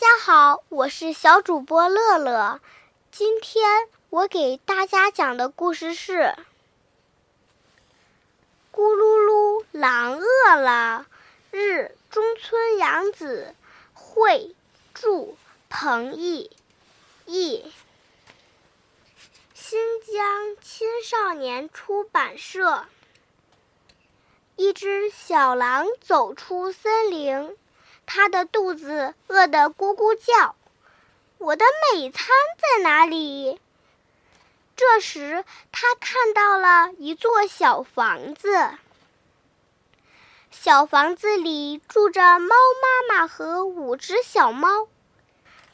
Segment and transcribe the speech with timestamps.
[0.00, 2.60] 大家好，我是小主播乐乐。
[3.10, 6.12] 今天我给大家讲的故事是
[8.72, 11.04] 《咕噜噜狼饿了》。
[11.56, 13.56] 日，中村洋子
[13.92, 14.54] 绘，
[14.94, 15.34] 著，
[15.68, 16.52] 彭毅
[17.26, 17.64] 译。
[19.54, 22.86] 新疆青少年出版社。
[24.54, 27.56] 一只小狼走出森林。
[28.10, 30.56] 他的肚子饿得咕咕叫，
[31.36, 32.26] 我的美餐
[32.56, 33.60] 在哪里？
[34.74, 38.70] 这时，他看到了一座小房子，
[40.50, 44.88] 小房子里住着猫妈妈和五只小猫。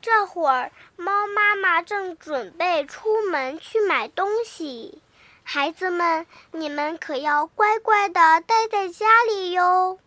[0.00, 5.02] 这会儿，猫妈妈正准备出门去买东西，
[5.42, 9.98] 孩子们，你们可要乖乖的待在家里哟。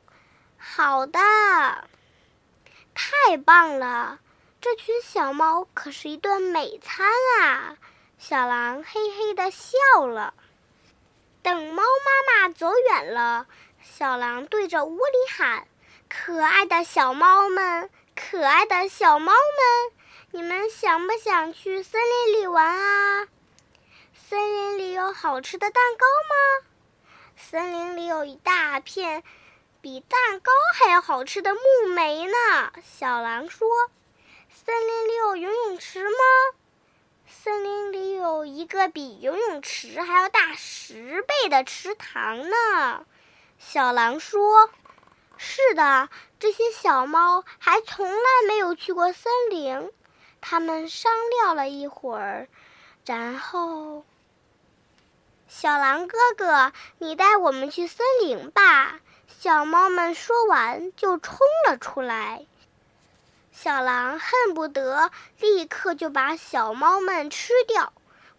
[0.58, 1.20] 好的。
[2.96, 4.20] 太棒了！
[4.62, 7.06] 这群小猫可是一顿美餐
[7.42, 7.78] 啊！
[8.18, 10.34] 小狼嘿嘿的笑了。
[11.44, 13.48] 等猫妈妈走远了，
[13.84, 15.68] 小狼对着屋里喊
[16.10, 19.98] ：“可爱的小猫们，可爱的小猫们，
[20.32, 23.28] 你们想不想去森林里玩啊？
[24.16, 26.68] 森林里有好吃的蛋糕吗？
[27.36, 29.22] 森林里有一大片……”
[29.86, 31.62] 比蛋糕还要好吃的木
[31.94, 32.34] 莓呢，
[32.84, 33.68] 小狼说
[34.50, 36.18] ：“森林里有游泳池吗？
[37.28, 43.06] 森林里有一个比游泳池还要大十倍的池塘呢。”
[43.62, 44.72] 小狼说
[45.38, 49.92] ：“是的，这些小猫还从来没有去过森林。”
[50.42, 52.48] 他们商量了一会儿，
[53.06, 54.04] 然后，
[55.48, 59.00] 小狼哥哥，你带我们去森林吧。
[59.40, 61.38] 小猫们说完，就冲
[61.68, 62.46] 了出来。
[63.52, 67.94] 小狼恨不得立刻就把小猫们吃掉，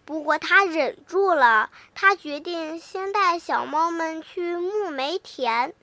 [0.05, 1.71] 不过他忍住了。
[1.95, 5.75] 他决定先带小猫们去木莓田，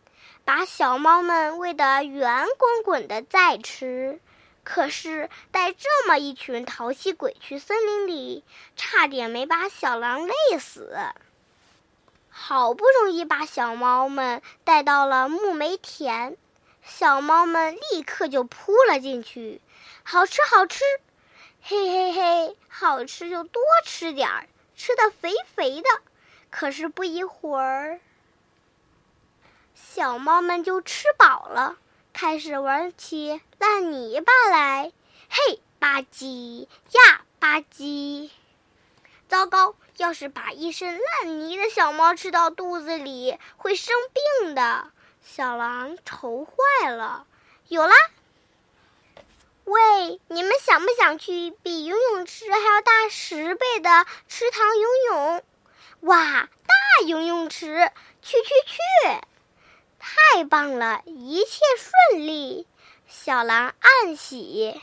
[0.45, 4.19] 把小猫们喂得圆滚滚的再吃。
[4.63, 8.43] 可是带这么一群淘气鬼去森林里，
[8.75, 10.97] 差点没把小狼累死。
[12.29, 16.35] 好不容易把小猫们带到了木莓田，
[16.81, 19.61] 小猫们立刻就扑了进去。
[20.03, 20.83] 好吃，好吃，
[21.61, 25.89] 嘿嘿嘿，好吃就多吃点儿，吃的肥肥的。
[26.49, 27.99] 可是不一会儿，
[29.75, 31.77] 小猫们就吃饱了，
[32.13, 34.91] 开始玩起烂泥巴来。
[35.29, 38.29] 嘿，吧唧呀，吧唧。
[39.27, 39.75] 糟糕！
[39.97, 43.95] 要是把一身烂泥的小猫吃到肚子里，会生
[44.41, 44.91] 病的。
[45.23, 47.25] 小狼愁坏了。
[47.67, 47.95] 有啦！
[49.65, 55.43] 喂，你们想不想去比游泳池还要大十倍的池塘游泳？
[56.01, 57.91] 哇，大游泳池！
[58.21, 59.27] 去去去！
[60.03, 62.67] 太棒了，一切顺利。
[63.07, 64.81] 小狼暗喜。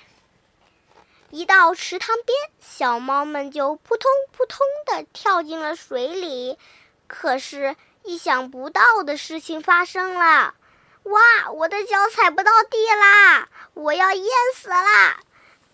[1.28, 6.58] 一到池塘边，小猫们就扑通扑通地跳进了水里。
[7.06, 10.54] 可是，意想不到的事情发生了！
[11.02, 13.48] 哇，我的脚踩不到地啦！
[13.74, 15.20] 我要淹死啦！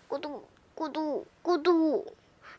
[0.09, 2.13] 咕嘟咕嘟咕嘟！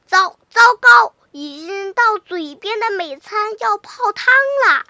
[0.06, 4.32] 糟糟糕，已经到嘴边的美餐要泡汤
[4.66, 4.87] 了！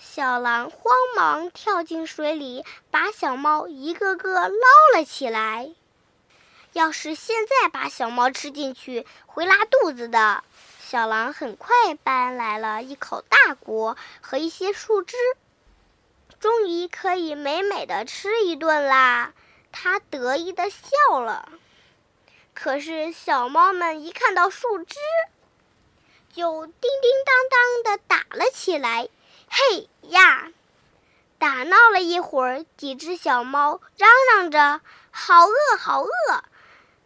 [0.00, 5.70] 小狼慌忙跳进水里，把小猫一个个捞了起来。
[6.72, 10.44] 要是现在把小猫吃进去，会拉肚子的。
[10.80, 15.16] 小狼很快搬来了一口大锅和一些树枝，
[16.38, 19.32] 终于可以美美的吃一顿啦！
[19.72, 21.48] 他得意的笑了。
[22.54, 24.96] 可是小猫们一看到树枝，
[26.32, 29.08] 就叮叮当当的打了起来。
[29.50, 30.48] 嘿呀！
[31.38, 34.80] 打闹了一会儿，几只小猫嚷嚷着
[35.12, 36.08] ：“好饿，好饿！”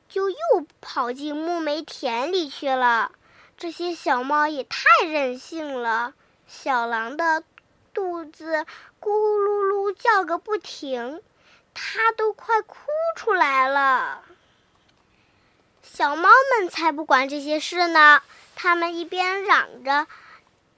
[0.08, 0.36] 就又
[0.80, 3.12] 跑进木莓田里去了。
[3.56, 6.14] 这些小猫也太任性了。
[6.46, 7.44] 小狼的
[7.92, 8.66] 肚子
[9.00, 11.22] 咕噜噜叫个不停，
[11.74, 12.76] 它都快哭
[13.16, 14.22] 出来了。
[15.82, 18.22] 小猫们才不管这些事呢，
[18.54, 20.06] 它们一边嚷着“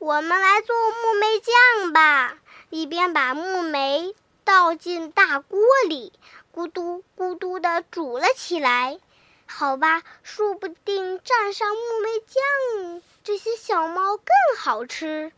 [0.05, 2.37] 我们来做木莓酱吧”，
[2.69, 4.15] 一边把木莓
[4.45, 5.59] 倒进大锅
[5.89, 6.13] 里，
[6.55, 9.01] 咕嘟咕嘟地煮了起来。
[9.47, 14.27] 好吧，说不定蘸上木莓酱，这些小猫更
[14.59, 15.33] 好吃。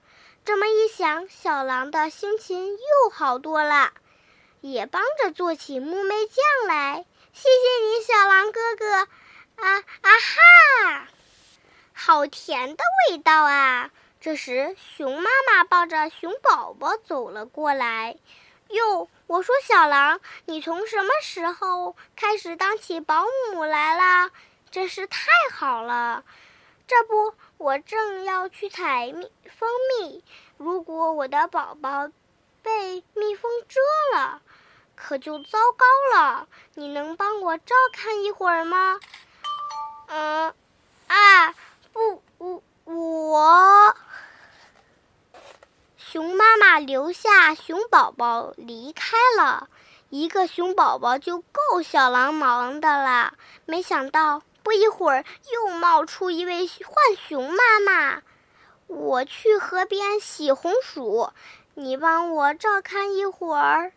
[0.44, 3.92] 这么一想，小狼的心情又好多了，
[4.62, 7.06] 也帮着做起木莓酱来。
[7.32, 8.94] 谢谢你，小狼哥哥！
[9.62, 11.08] 啊啊哈！
[11.92, 13.92] 好甜的味道啊！
[14.26, 18.16] 这时，熊妈妈抱着熊宝宝走了过来。
[18.70, 24.32] 哟，我说小狼，你从什么时候开始当起保姆来了？
[24.72, 26.24] 真是太好了！
[26.88, 29.70] 这不，我正要去采蜜蜂
[30.00, 30.24] 蜜。
[30.56, 32.10] 如果我的宝宝
[32.64, 33.78] 被蜜蜂蛰
[34.12, 34.42] 了，
[34.96, 36.48] 可就糟糕了。
[36.74, 38.98] 你能帮我照看一会儿吗？
[40.08, 40.52] 嗯，
[41.06, 41.54] 啊，
[41.92, 43.96] 不，我我。
[46.16, 49.68] 熊妈妈留下熊宝宝离开了，
[50.08, 53.34] 一个熊宝宝就够小狼忙的了。
[53.66, 56.86] 没想到不一会儿又冒出一位浣
[57.28, 58.22] 熊妈妈，
[58.86, 61.34] 我去河边洗红薯，
[61.74, 63.92] 你帮我照看一会儿。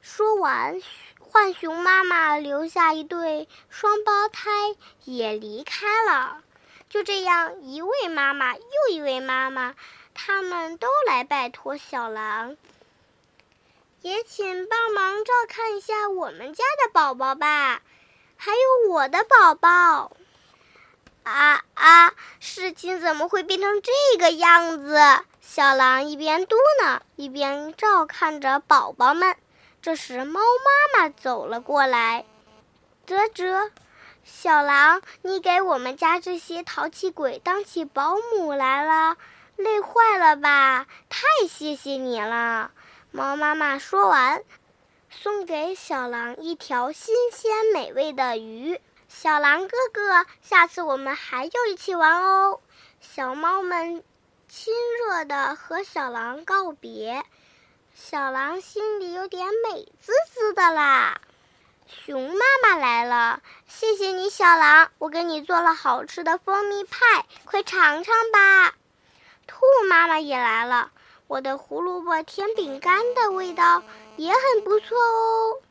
[0.00, 0.80] 说完，
[1.20, 4.48] 浣熊妈妈留下一对双胞胎
[5.04, 6.38] 也离开了。
[6.88, 9.74] 就这样，一位妈妈又一位妈妈。
[10.18, 12.56] 他们都来拜托小狼，
[14.00, 17.82] 也请帮忙照看一下我们家的宝宝吧，
[18.36, 20.16] 还有我的宝宝。
[21.22, 22.14] 啊啊！
[22.40, 24.98] 事情怎么会变成这个样子？
[25.40, 29.36] 小狼一边嘟囔，一边照看着宝宝们。
[29.82, 32.24] 这时，猫妈妈走了过来
[33.06, 33.70] ：“啧啧，
[34.24, 39.16] 小狼，你给我们家这些淘气鬼当起保姆来了。”
[39.56, 40.86] 累坏了吧？
[41.08, 42.70] 太谢谢你了！
[43.10, 44.42] 猫妈妈说完，
[45.10, 48.80] 送给小狼一条新鲜美味的鱼。
[49.08, 52.60] 小狼哥哥，下次我们还要一起玩哦！
[53.00, 54.04] 小猫们
[54.48, 57.24] 亲热地和小狼告别，
[57.94, 61.20] 小狼心里有点美滋滋的啦。
[61.86, 68.74] 熊妈妈来了，谢谢你，小狼，我给你做了好吃的蜂蜜派，快尝尝吧。
[69.46, 70.90] 兔妈妈也来了，
[71.26, 73.82] 我的胡萝卜甜饼干的味道
[74.16, 75.62] 也很不错哦。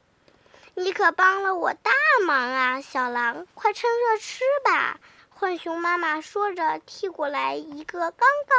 [0.75, 1.92] 你可帮了我大
[2.25, 5.00] 忙啊，小狼，快趁热吃吧。
[5.38, 8.57] 浣熊妈妈说着，递过来一个刚刚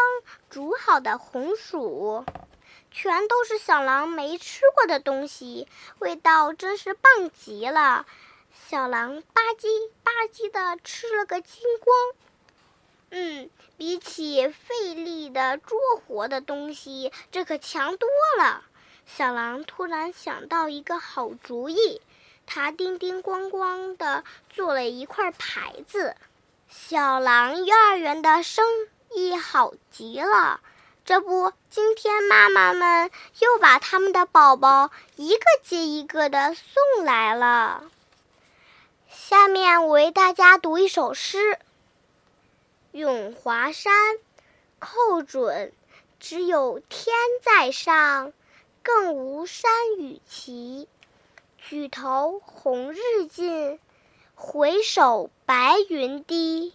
[0.50, 2.24] 煮好的红薯，
[2.90, 5.66] 全都是小狼没吃过的东西，
[5.98, 8.04] 味道真是棒极了。
[8.52, 11.96] 小狼吧唧吧唧的吃了个精光。
[13.10, 18.08] 嗯，比起费力的捉活的东西，这可强多
[18.38, 18.64] 了。
[19.06, 22.00] 小狼突然想到一个好主意，
[22.46, 26.16] 他叮叮咣咣的做了一块牌子
[26.68, 28.64] ：“小狼幼儿园的生
[29.14, 30.60] 意好极了。”
[31.06, 37.84] 这不，今天妈妈们又把他们的宝宝一个接一个的送来了。
[39.08, 41.60] 下面我为大家读一首诗。
[42.96, 43.92] 咏华山，
[44.78, 45.70] 寇准，
[46.18, 48.32] 只有天在上，
[48.82, 50.88] 更无山与齐。
[51.58, 53.78] 举头红日近，
[54.34, 56.72] 回首白云低。